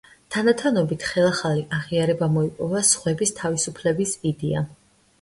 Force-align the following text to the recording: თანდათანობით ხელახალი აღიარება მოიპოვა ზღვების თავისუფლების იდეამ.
თანდათანობით 0.35 1.05
ხელახალი 1.09 1.67
აღიარება 1.81 2.31
მოიპოვა 2.39 2.85
ზღვების 2.95 3.37
თავისუფლების 3.45 4.21
იდეამ. 4.35 4.73